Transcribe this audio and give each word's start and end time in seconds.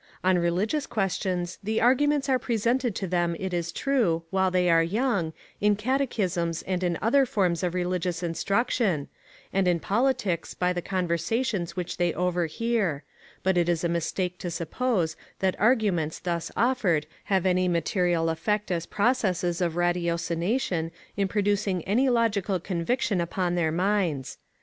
On 0.23 0.39
religious 0.39 0.87
questions 0.87 1.59
the 1.63 1.79
arguments 1.79 2.27
are 2.27 2.39
presented 2.39 2.95
to 2.95 3.05
them, 3.05 3.35
it 3.39 3.53
is 3.53 3.71
true, 3.71 4.23
while 4.31 4.49
they 4.49 4.67
are 4.67 4.81
young, 4.81 5.31
in 5.59 5.75
catechisms 5.75 6.63
and 6.63 6.81
in 6.83 6.97
other 7.03 7.23
forms 7.23 7.61
of 7.61 7.75
religious 7.75 8.23
instruction, 8.23 9.09
and 9.53 9.67
in 9.67 9.79
politics 9.79 10.55
by 10.55 10.73
the 10.73 10.81
conversations 10.81 11.75
which 11.75 11.97
they 11.97 12.15
overhear; 12.15 13.03
but 13.43 13.59
it 13.59 13.69
is 13.69 13.83
a 13.83 13.87
mistake 13.87 14.39
to 14.39 14.49
suppose 14.49 15.15
that 15.37 15.55
arguments 15.59 16.17
thus 16.17 16.49
offered 16.57 17.05
have 17.25 17.45
any 17.45 17.67
material 17.67 18.27
effect 18.29 18.71
as 18.71 18.87
processes 18.87 19.61
of 19.61 19.73
ratiocination 19.75 20.89
in 21.15 21.27
producing 21.27 21.83
any 21.83 22.09
logical 22.09 22.59
conviction 22.59 23.21
upon 23.21 23.53
their 23.53 23.71
minds. 23.71 24.39